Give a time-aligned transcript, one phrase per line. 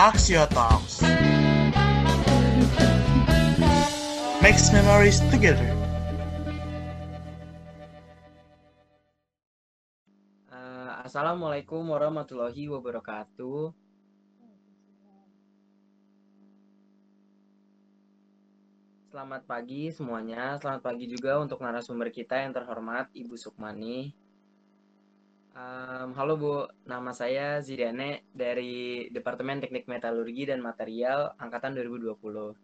[0.00, 1.04] Axio Talks.
[4.40, 5.68] Makes memories together.
[10.48, 13.76] Uh, Assalamualaikum warahmatullahi wabarakatuh.
[19.12, 20.56] Selamat pagi semuanya.
[20.64, 24.16] Selamat pagi juga untuk narasumber kita yang terhormat Ibu Sukmani.
[25.50, 26.54] Um, halo Bu,
[26.86, 32.54] nama saya Zidane dari Departemen Teknik Metalurgi dan Material Angkatan 2020.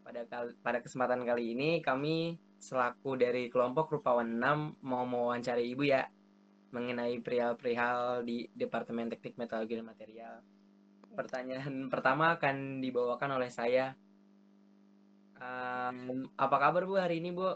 [0.00, 0.24] Pada
[0.64, 6.08] pada kesempatan kali ini kami selaku dari kelompok Rupawan 6 mau mewawancari Ibu ya
[6.72, 10.34] mengenai perihal-perihal di Departemen Teknik Metalurgi dan Material.
[11.12, 13.92] Pertanyaan pertama akan dibawakan oleh saya.
[15.36, 17.52] Um, apa kabar Bu hari ini Bu?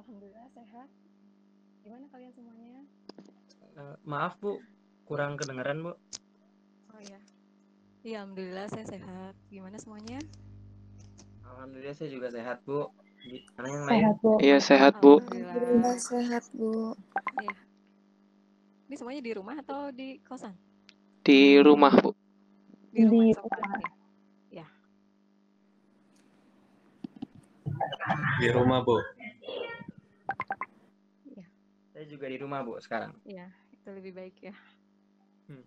[0.00, 0.88] Alhamdulillah sehat.
[1.84, 2.61] Gimana kalian semuanya?
[3.72, 4.60] Uh, maaf Bu,
[5.08, 5.92] kurang kedengaran Bu.
[6.92, 7.16] Oh iya.
[8.04, 9.32] Iya, alhamdulillah saya sehat.
[9.48, 10.20] Gimana semuanya?
[11.48, 12.92] Alhamdulillah saya juga sehat Bu.
[13.22, 13.94] Gimana yang lain?
[13.96, 14.32] Sehat, Bu.
[14.42, 15.12] Iya sehat Bu.
[15.24, 16.92] Alhamdulillah sehat Bu.
[17.40, 17.54] Iya.
[18.92, 20.52] Ini semuanya di rumah atau di kosan?
[21.24, 22.12] Di rumah Bu.
[22.92, 23.24] Di rumah.
[23.24, 23.80] Di rumah.
[24.52, 24.66] Ya.
[28.36, 29.00] Di rumah Bu.
[31.24, 31.46] Iya.
[31.96, 33.16] Saya juga di rumah Bu sekarang.
[33.24, 33.48] Iya,
[33.82, 34.54] itu lebih baik ya.
[35.50, 35.66] Hmm.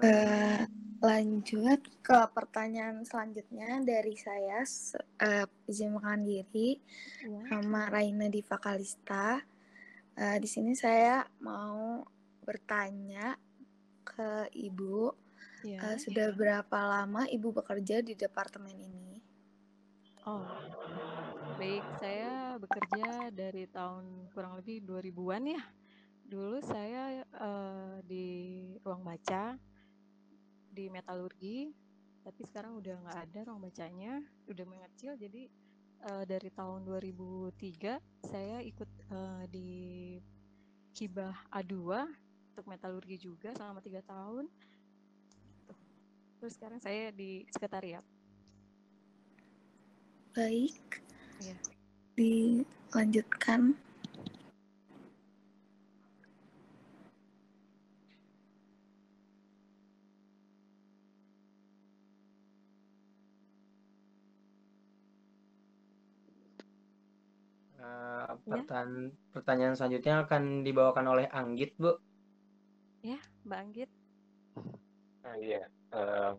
[0.00, 0.62] Uh,
[1.02, 6.78] lanjut ke pertanyaan selanjutnya dari saya uh, izin makan diri
[7.26, 7.50] ya.
[7.50, 9.42] sama Raina di Fakalista.
[10.14, 12.06] Uh, di sini saya mau
[12.46, 13.34] bertanya
[14.06, 15.10] ke Ibu
[15.66, 15.82] ya.
[15.82, 19.18] uh, sudah berapa lama Ibu bekerja di departemen ini?
[20.30, 20.46] Oh,
[21.60, 21.84] baik.
[22.00, 25.62] Saya bekerja dari tahun kurang lebih 2000-an ya.
[26.24, 29.60] Dulu saya uh, di ruang baca
[30.72, 31.68] di metalurgi
[32.24, 35.50] tapi sekarang udah nggak ada ruang bacanya udah mengecil jadi
[36.08, 40.14] uh, dari tahun 2003 saya ikut uh, di
[40.94, 42.06] Kibah A2
[42.54, 44.46] untuk metalurgi juga selama tiga tahun
[46.38, 48.04] terus sekarang saya di sekretariat
[50.36, 51.09] baik
[51.40, 51.56] ya.
[52.16, 53.74] dilanjutkan
[67.80, 69.32] Uh, pertanyaan, ya?
[69.32, 71.96] pertanyaan selanjutnya akan dibawakan oleh Anggit, Bu.
[73.00, 73.16] Ya,
[73.48, 73.90] Mbak Anggit.
[75.24, 75.64] Nah, iya.
[75.88, 76.36] Uh,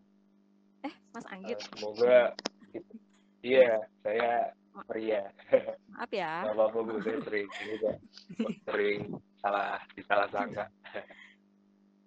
[0.85, 1.57] eh, Mas Anggit.
[1.57, 2.37] Uh, semoga
[3.41, 4.53] Iya, saya
[4.87, 5.23] pria.
[5.95, 6.47] Maaf ya.
[6.47, 6.91] Gak apa-apa, Bu.
[7.03, 7.91] Saya sering juga
[8.67, 8.99] sering
[9.43, 10.65] salah disalah sangka.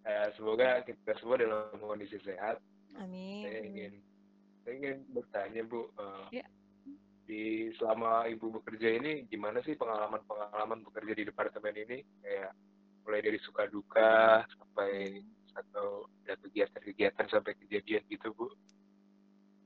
[0.09, 2.59] uh, semoga kita semua dalam kondisi sehat.
[2.99, 3.45] Amin.
[3.45, 3.93] Saya ingin
[4.65, 5.89] saya ingin bertanya, Bu.
[5.99, 6.47] Uh, ya
[7.25, 12.53] di selama ibu bekerja ini gimana sih pengalaman-pengalaman bekerja di departemen ini kayak
[13.05, 15.25] mulai dari suka duka sampai
[15.57, 18.53] atau ada kegiatan-kegiatan sampai kejadian gitu bu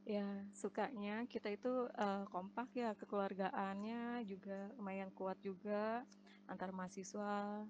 [0.08, 0.24] ya
[0.56, 6.00] sukanya kita itu uh, kompak ya kekeluargaannya juga lumayan kuat juga
[6.48, 7.60] antar mahasiswa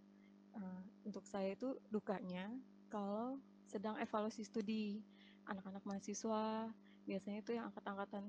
[0.54, 2.47] uh, untuk saya itu dukanya
[2.87, 5.03] kalau sedang evaluasi studi
[5.50, 6.71] anak-anak mahasiswa
[7.10, 8.22] biasanya itu yang angkat-angkatan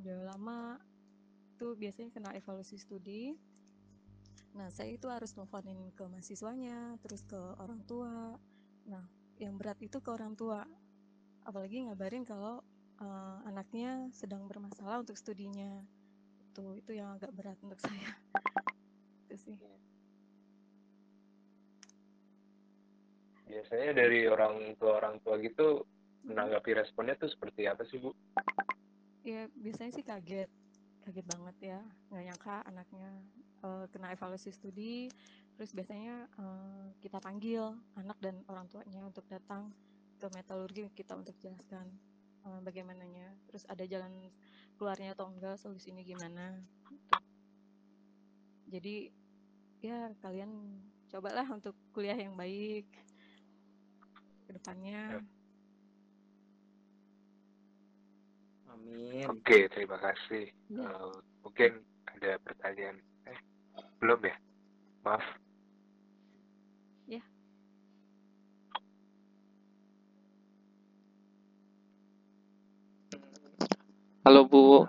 [0.00, 0.80] udah lama
[1.60, 3.36] itu biasanya kena evaluasi studi.
[4.56, 8.32] Nah, saya itu harus nelfonin ke mahasiswanya, terus ke orang tua.
[8.88, 9.04] Nah,
[9.36, 10.64] yang berat itu ke orang tua.
[11.44, 12.64] Apalagi ngabarin kalau
[13.00, 15.80] uh, anaknya sedang bermasalah untuk studinya.
[16.52, 18.12] Itu itu yang agak berat untuk saya.
[19.26, 19.56] itu sih.
[23.50, 25.82] Biasanya dari orang tua orang tua gitu
[26.22, 28.14] menanggapi responnya tuh seperti apa sih, Bu?
[29.26, 30.50] Ya, biasanya sih kaget
[31.04, 31.80] kaget banget ya
[32.12, 33.08] nggak nyangka anaknya
[33.64, 35.08] uh, kena evaluasi studi
[35.56, 39.72] terus biasanya uh, kita panggil anak dan orang tuanya untuk datang
[40.20, 41.88] ke metalurgi kita untuk jelaskan
[42.46, 44.12] uh, bagaimananya terus ada jalan
[44.76, 46.60] keluarnya atau enggak solusinya gimana
[48.70, 49.10] jadi
[49.82, 52.86] ya kalian cobalah untuk kuliah yang baik
[54.46, 55.20] ke depannya
[58.70, 59.28] Amin.
[59.28, 60.48] Oke, terima kasih.
[60.72, 60.88] Ya.
[60.88, 61.12] Uh,
[61.44, 61.84] mungkin
[62.16, 62.96] ada pertanyaan.
[63.28, 63.38] Eh,
[64.00, 64.36] belum ya?
[65.04, 65.24] Maaf.
[74.24, 74.86] Halo Bu.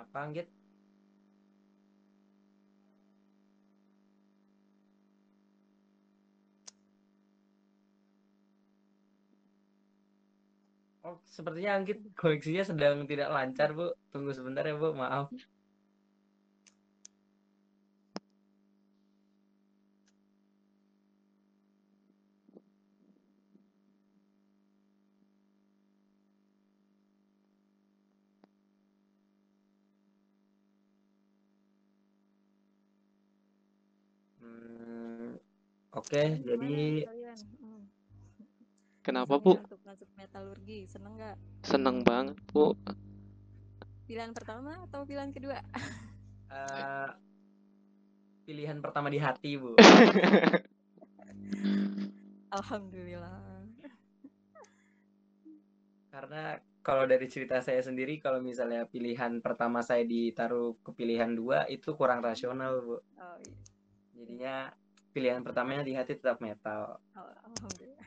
[11.03, 13.83] Oh, sepertinya Anggit koleksinya sedang tidak lancar, Bu.
[14.11, 14.87] Tunggu sebentar ya, Bu.
[15.01, 15.27] Maaf.
[35.95, 37.37] Oke, jadi gimana kalian?
[37.59, 37.83] Hmm.
[39.01, 39.57] Kenapa, Bu?
[39.57, 41.37] untuk masuk metalurgi, seneng nggak?
[41.65, 42.77] Seneng banget, Bu.
[44.05, 45.57] Pilihan pertama atau pilihan kedua?
[46.53, 47.09] eh,
[48.45, 49.73] pilihan pertama di hati, Bu.
[52.57, 53.41] Alhamdulillah.
[56.11, 61.63] Karena kalau dari cerita saya sendiri, kalau misalnya pilihan pertama saya ditaruh ke pilihan dua,
[61.71, 62.99] itu kurang rasional, Bu.
[62.99, 63.55] Oh, iya.
[64.11, 64.55] Jadinya
[65.11, 66.99] pilihan pertamanya di hati tetap metal.
[67.15, 68.03] Al- Alhamdulillah.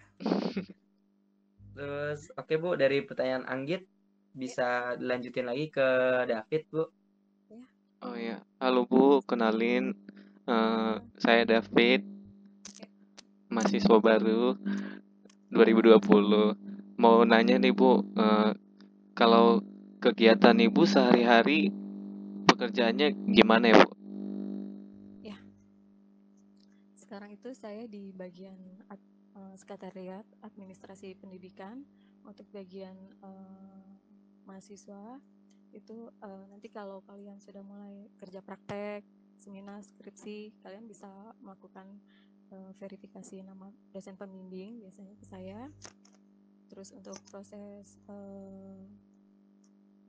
[1.75, 3.85] Terus, oke Bu, dari pertanyaan Anggit,
[4.33, 5.89] bisa dilanjutin lagi ke
[6.27, 6.85] David, Bu.
[8.05, 9.97] Oh ya, halo Bu, kenalin
[10.45, 12.05] eh, saya David,
[13.49, 14.57] mahasiswa baru
[15.53, 17.01] 2020.
[17.01, 18.53] Mau nanya nih Bu, eh,
[19.17, 19.63] kalau
[19.99, 21.73] kegiatan Ibu sehari-hari
[22.45, 23.94] pekerjaannya gimana ya Bu?
[27.15, 28.59] Sekarang itu saya di bagian
[28.91, 31.87] ad- eh, sekretariat administrasi pendidikan
[32.27, 33.87] untuk bagian eh,
[34.43, 35.23] mahasiswa
[35.71, 39.07] itu eh, nanti kalau kalian sudah mulai kerja praktek,
[39.39, 41.07] seminar, skripsi, kalian bisa
[41.39, 41.87] melakukan
[42.51, 45.71] eh, verifikasi nama dosen pembimbing biasanya ke saya.
[46.67, 48.83] Terus untuk proses eh,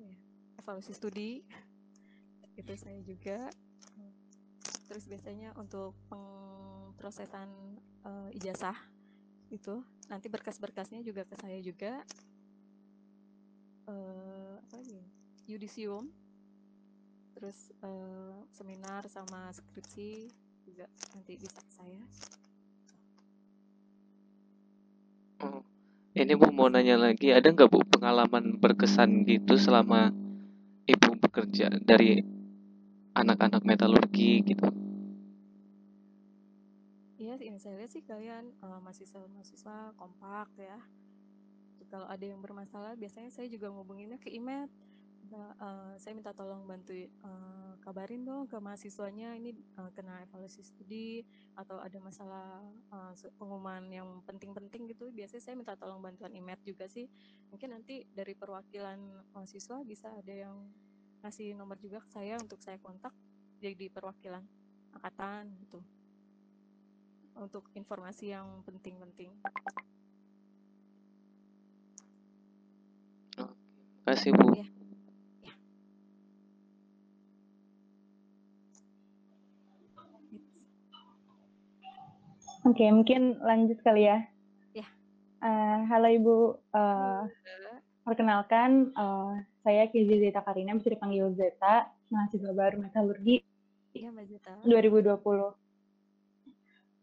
[0.01, 0.17] ya,
[0.57, 1.45] evaluasi studi
[2.57, 3.53] itu saya juga
[4.85, 7.49] terus biasanya untuk pemrosesan
[8.05, 8.77] eh, ijazah
[9.53, 12.01] itu nanti berkas-berkasnya juga ke saya juga.
[13.89, 15.01] Eh apa lagi?
[15.45, 16.09] Yudisium.
[17.37, 20.29] Terus eh, seminar sama skripsi
[20.65, 22.01] juga nanti bisa ke saya.
[25.43, 25.61] Oh,
[26.15, 30.15] ini Bu mau nanya lagi, ada nggak Bu pengalaman berkesan gitu selama
[30.85, 32.34] Ibu bekerja dari
[33.15, 34.67] anak-anak metalurgi gitu?
[37.15, 40.77] Iya, yang saya lihat sih kalian eh, mahasiswa-mahasiswa kompak ya.
[41.91, 44.69] Kalau ada yang bermasalah, biasanya saya juga ngubunginnya ke IMED.
[45.31, 50.61] Nah, eh, saya minta tolong bantu eh, kabarin dong ke mahasiswanya ini eh, kena evaluasi
[50.67, 51.23] studi
[51.55, 52.67] atau ada masalah
[53.15, 55.07] su- pengumuman yang penting-penting gitu.
[55.15, 57.07] Biasanya saya minta tolong bantuan IMED juga sih.
[57.51, 58.99] Mungkin nanti dari perwakilan
[59.31, 60.57] mahasiswa bisa ada yang
[61.25, 63.09] ngasih nomor juga ke saya untuk saya kontak
[63.57, 64.45] jadi perwakilan
[64.93, 65.81] angkatan gitu
[67.33, 69.33] untuk informasi yang penting-penting.
[74.05, 74.53] Kasih Bu.
[74.53, 74.69] Ya.
[82.69, 84.29] Oke, mungkin lanjut kali ya.
[84.77, 84.85] Ya.
[85.41, 86.37] Eh, halo Ibu,
[86.69, 87.23] Eh,
[88.05, 93.41] perkenalkan eh, saya Kizi Zeta Karina, bisa dipanggil Zeta, mahasiswa baru metalurgi
[93.95, 94.53] Iya Mbak Zeta.
[94.67, 95.55] 2020.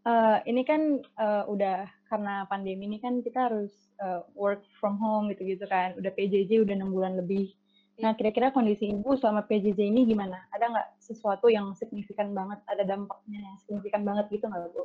[0.02, 5.32] Eh, ini kan eh, udah karena pandemi ini kan kita harus eh, work from home
[5.32, 7.56] gitu-gitu kan, udah PJJ udah enam bulan lebih.
[8.02, 10.48] Nah, kira-kira kondisi Ibu selama PJJ ini gimana?
[10.52, 14.84] Ada nggak sesuatu yang signifikan banget, ada dampaknya yang signifikan banget gitu nggak Bu?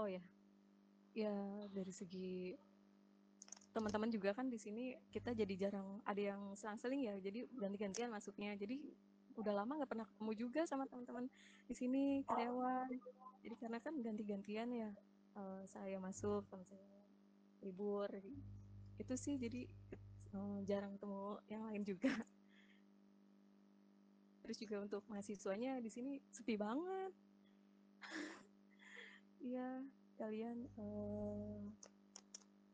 [0.00, 0.22] Oh ya,
[1.12, 1.34] ya
[1.70, 2.56] dari segi
[3.72, 8.52] teman-teman juga kan di sini kita jadi jarang ada yang selang-seling ya, jadi ganti-gantian masuknya.
[8.56, 8.78] Jadi
[9.40, 11.24] udah lama nggak pernah ketemu juga sama teman-teman
[11.64, 12.92] di sini karyawan.
[13.42, 14.90] Jadi karena kan ganti-gantian ya,
[15.40, 16.84] eh, saya masuk, teman saya
[17.64, 18.08] libur,
[19.00, 19.64] itu sih jadi
[20.36, 22.12] eh, jarang ketemu yang lain juga.
[24.44, 27.12] Terus juga untuk mahasiswanya di sini sepi banget.
[29.42, 29.82] Iya,
[30.22, 31.58] kalian eh,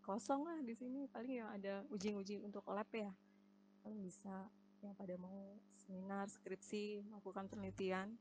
[0.08, 1.04] kosong lah di sini.
[1.12, 3.12] Paling yang ada uji-uji untuk lab ya.
[3.84, 4.48] Kalian bisa
[4.80, 8.16] yang pada mau seminar, skripsi, melakukan penelitian.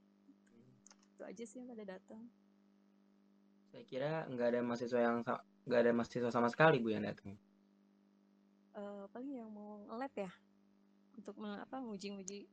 [1.16, 2.28] Itu aja sih yang pada datang.
[3.72, 5.24] Saya kira nggak ada mahasiswa yang
[5.64, 7.40] nggak ada mahasiswa sama sekali Bu yang datang.
[8.76, 10.32] Eh, paling yang mau nge-lab ya
[11.18, 12.46] untuk apa nguji-nguji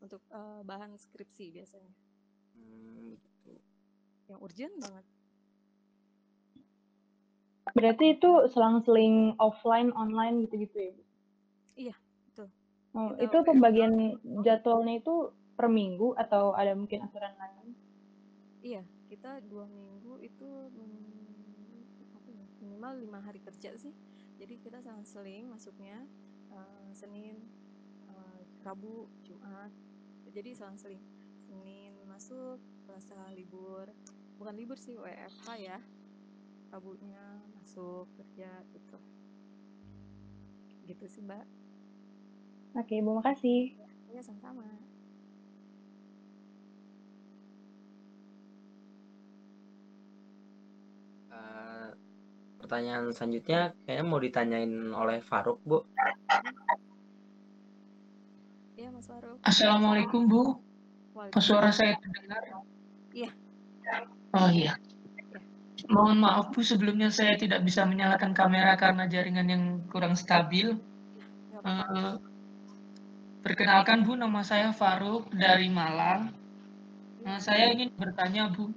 [0.00, 1.92] untuk eh, bahan skripsi biasanya.
[2.56, 3.52] Hmm, begitu.
[4.28, 5.06] Yang urgent banget.
[7.74, 11.02] Berarti itu selang-seling offline, online gitu-gitu ya, Bu?
[11.78, 11.94] Iya,
[12.30, 12.48] betul.
[12.96, 17.74] Oh, itu pembagian jadwalnya itu per minggu atau ada mungkin aturan lain?
[18.62, 20.48] Iya, kita dua minggu itu
[22.28, 23.94] ya, minimal lima hari kerja sih.
[24.38, 25.98] jadi kita selang-seling masuknya
[26.54, 27.42] uh, Senin
[28.06, 29.74] uh, Rabu Jumat
[30.30, 31.02] jadi selang-seling
[31.42, 33.90] Senin masuk Selasa libur
[34.38, 35.78] bukan libur sih WFH ya
[36.68, 37.24] Rabunya
[37.56, 38.96] masuk kerja gitu
[40.88, 41.44] gitu sih mbak
[42.76, 43.74] Oke, Ibu makasih.
[44.12, 44.62] ya sama-sama
[51.28, 51.88] Eh,
[52.56, 55.84] pertanyaan selanjutnya kayaknya mau ditanyain oleh Faruk, Bu.
[58.78, 60.42] Iya Mas Faruk Assalamualaikum Bu,
[61.12, 61.42] Waalaikumsalam.
[61.44, 62.42] suara saya terdengar?
[63.12, 63.30] Iya.
[64.32, 64.72] Oh iya.
[65.88, 70.76] Mohon maaf Bu, sebelumnya saya tidak bisa menyalakan kamera karena jaringan yang kurang stabil.
[71.64, 72.14] Eh,
[73.40, 76.28] perkenalkan Bu, nama saya Faruk dari Malang.
[77.24, 78.68] Nah, saya ingin bertanya Bu,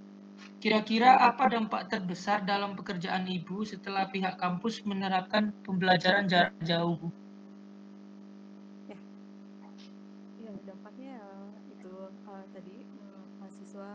[0.61, 7.09] kira-kira apa dampak terbesar dalam pekerjaan Ibu setelah pihak kampus menerapkan pembelajaran jarak jauh Bu?
[10.37, 11.93] Ya dampaknya eh, itu
[12.29, 13.91] eh, tadi mm, mahasiswa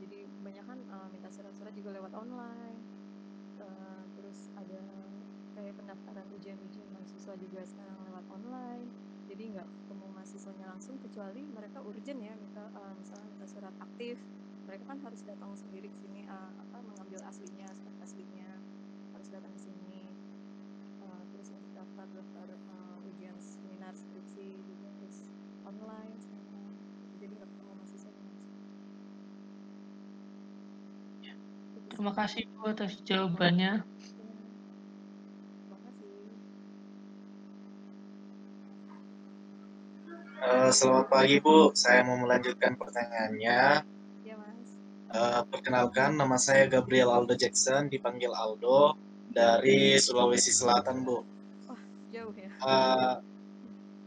[0.00, 2.80] jadi banyak kan eh, minta surat-surat juga lewat online.
[3.60, 4.80] Eh, terus ada
[5.52, 8.88] kayak pendaftaran ujian-ujian mahasiswa juga sekarang lewat online.
[9.28, 14.16] Jadi nggak ketemu mahasiswanya langsung kecuali mereka urgent ya minta eh, misalnya minta surat aktif.
[14.64, 18.48] Mereka kan harus datang sendiri ke sini eh, apa mengambil aslinya surat aslinya
[19.12, 20.16] harus datang ke sini.
[21.04, 25.28] Eh, terus untuk daftar daftar eh, ujian seminar skripsi juga harus
[25.68, 26.72] online sekarang
[27.20, 28.40] jadi nggak ketemu mahasiswa langsung
[31.74, 31.83] Itu sih.
[31.94, 33.86] Terima kasih Bu atas jawabannya.
[33.86, 33.86] Ya.
[40.44, 43.86] Eh, selamat pagi Bu, saya mau melanjutkan pertanyaannya.
[44.26, 44.70] ya mas
[45.14, 48.98] Eh, perkenalkan, nama saya Gabriel Aldo Jackson, dipanggil Aldo
[49.30, 51.22] dari Sulawesi Selatan Bu.
[52.10, 53.14] jauh ya Eh,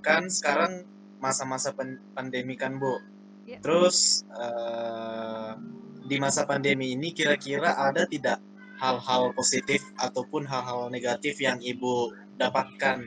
[0.03, 0.83] kan sekarang
[1.23, 1.71] masa-masa
[2.11, 2.99] pandemi kan Bu.
[3.47, 3.63] Iya.
[3.63, 5.55] Terus eh,
[6.07, 8.39] di masa pandemi ini kira-kira ada tidak
[8.79, 13.03] hal-hal positif ataupun hal-hal negatif yang Ibu dapatkan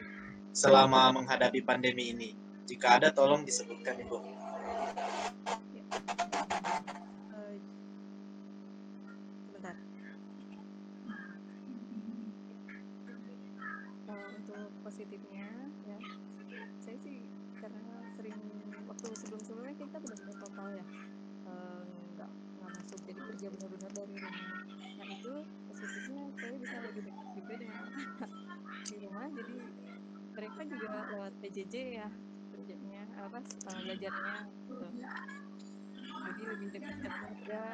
[0.53, 2.37] selama menghadapi pandemi ini?
[2.69, 4.40] Jika ada tolong disebutkan Ibu.
[23.41, 24.37] Kerja benar-benar dari rumah.
[25.01, 25.33] Nah itu
[25.65, 28.29] positifnya saya bisa lebih dekat juga dengan anak
[28.93, 29.55] di rumah jadi
[30.37, 32.09] mereka juga lewat PJJ ya
[32.53, 34.85] kerjanya apa eh, belajarnya gitu.
[36.21, 37.65] Jadi lebih dekat ke keluarga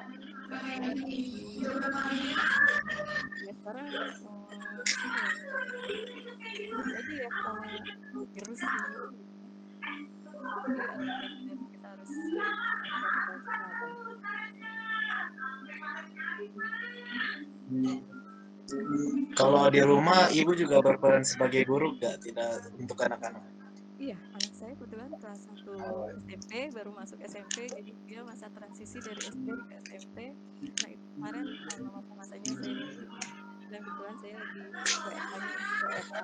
[3.43, 4.15] ya sekarang eh,
[6.63, 7.67] ini aja ya sama
[8.15, 8.63] virus
[10.71, 10.79] ini
[11.43, 12.11] jadi kita harus
[19.39, 22.19] Kalau di rumah, Ibu juga berperan sebagai guru nggak?
[22.27, 23.43] Tidak untuk anak-anak.
[23.97, 25.73] Iya, anak saya kebetulan kelas 1
[26.29, 30.19] SMP, baru masuk SMP, jadi dia masa transisi dari SD ke SMP.
[30.85, 33.05] Nah, itu kemarin eh, masa-masanya saya di
[33.67, 34.61] dan kebetulan saya lagi
[35.89, 36.23] WFH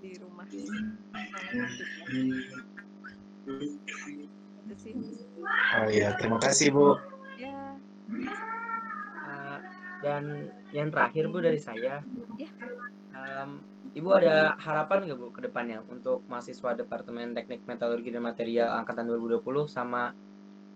[0.00, 0.46] di, rumah.
[5.80, 6.98] Oh iya, terima kasih Bu.
[10.00, 12.00] Dan yang terakhir Bu dari saya,
[12.40, 12.48] Ya.
[13.12, 13.50] em,
[13.90, 19.04] Ibu ada harapan nggak Bu ke depannya untuk mahasiswa Departemen Teknik Metalurgi dan Material angkatan
[19.10, 20.14] 2020 sama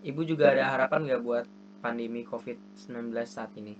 [0.05, 1.45] Ibu juga ada harapan nggak buat
[1.81, 3.73] pandemi COVID-19 saat ini?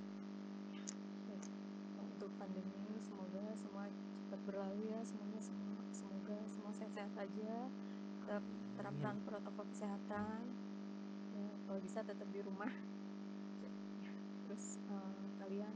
[2.01, 3.85] untuk pandemi semoga semua
[4.25, 4.99] cepat berlalu ya.
[5.05, 7.55] Semuanya semua semoga semua sehat-sehat aja.
[8.25, 8.43] Tetap
[8.81, 10.41] terapkan protokol kesehatan.
[11.35, 12.71] Ya, kalau bisa tetap di rumah.
[13.61, 13.69] Ya,
[14.47, 15.73] terus eh, kalian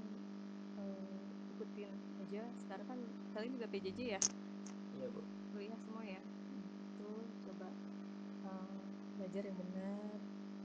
[0.81, 1.21] eh,
[1.53, 1.93] ikutin
[2.25, 2.43] aja.
[2.57, 2.99] Sekarang kan
[3.38, 4.21] kalian juga PJJ ya?
[4.97, 5.21] Iya Bu.
[5.53, 6.21] kuliah semua ya?
[6.97, 7.09] Itu
[7.45, 7.69] coba
[8.49, 8.81] eh,
[9.21, 10.17] belajar yang benar.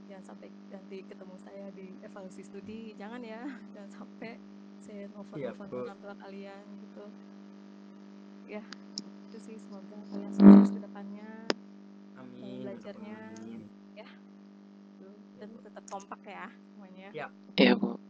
[0.09, 2.97] Jangan sampai nanti ketemu saya di evaluasi studi.
[2.97, 3.45] Jangan ya.
[3.77, 4.41] Jangan sampai
[4.81, 5.77] saya nelfon Iya, nelfon Bu.
[5.85, 7.05] orang tua kalian gitu.
[8.49, 8.63] Ya
[9.29, 9.57] itu sih.
[9.61, 11.29] Semoga kalian sukses ke depannya.
[12.17, 12.65] Amin.
[12.65, 13.21] belajarnya.
[13.37, 13.61] Amin.
[14.97, 17.09] tuh, dan tetap kompak ya semuanya.
[17.13, 18.01] Iya Bu.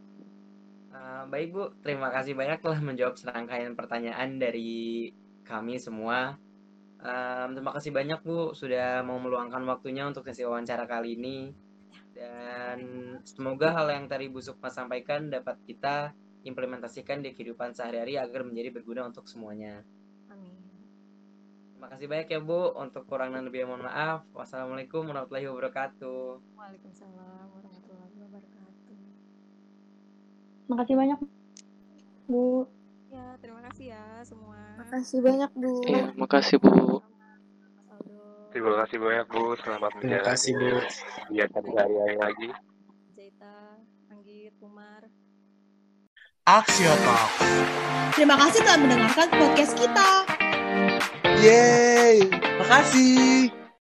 [0.95, 5.11] Eh, baik Bu, terima kasih banyak telah menjawab serangkaian pertanyaan dari
[5.43, 6.39] kami semua.
[7.03, 11.51] Em, terima kasih banyak Bu sudah mau meluangkan waktunya untuk sesi wawancara kali ini.
[12.15, 12.79] Dan
[13.27, 16.15] semoga hal yang tadi Bu Sukma sampaikan dapat kita
[16.47, 19.83] implementasikan di kehidupan sehari-hari agar menjadi berguna untuk semuanya.
[20.31, 20.55] Amin.
[21.75, 22.71] Terima kasih banyak ya Bu.
[22.79, 24.23] Untuk kurang dan lebih mohon maaf.
[24.31, 26.55] Wassalamualaikum warahmatullahi wabarakatuh.
[26.55, 28.54] Waalaikumsalam warahmatullahi wabarakatuh.
[30.65, 31.19] Makasih banyak,
[32.25, 32.65] Bu.
[33.13, 34.57] Ya, terima kasih ya semua.
[34.81, 35.73] Makasih banyak, Bu.
[35.85, 37.01] Iya, makasih Bu.
[38.49, 40.69] Terima kasih banyak Bu, selamat Terima menjalani kasih, Bu.
[41.27, 42.49] kegiatan sehari-hari lagi.
[43.13, 43.55] Zaita,
[44.09, 45.01] Anggit, Umar.
[46.45, 47.29] Aksio Talk.
[48.15, 50.09] Terima kasih telah mendengarkan podcast kita.
[51.43, 52.25] Yeay,
[52.61, 53.64] makasih.